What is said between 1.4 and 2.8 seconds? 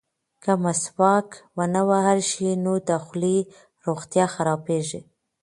ونه وهل شي نو